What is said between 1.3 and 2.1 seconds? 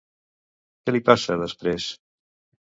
després?